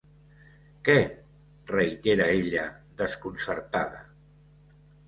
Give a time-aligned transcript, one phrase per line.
[0.87, 0.95] Què?
[1.73, 2.67] —reitera ella,
[3.05, 4.07] desconcertada.